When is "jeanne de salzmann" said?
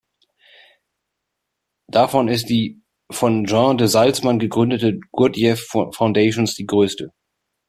3.45-4.39